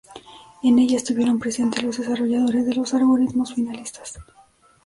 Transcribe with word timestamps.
En 0.63 0.79
ella 0.79 0.97
estuvieron 0.97 1.37
presentes 1.37 1.83
los 1.83 1.97
desarrolladores 1.99 2.65
de 2.65 2.73
los 2.73 2.91
algoritmos 2.95 3.53
finalistas. 3.53 4.17